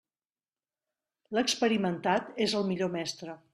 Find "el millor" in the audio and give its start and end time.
2.61-2.93